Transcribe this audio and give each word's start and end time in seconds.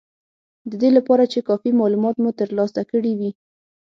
د 0.69 0.71
دې 0.81 0.89
لپاره 0.97 1.23
چې 1.31 1.39
کافي 1.47 1.71
مالومات 1.79 2.15
مو 2.23 2.29
ترلاسه 2.39 2.81
کړي 2.91 3.13
وي 3.19 3.31